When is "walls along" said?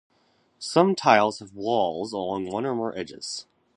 1.53-2.47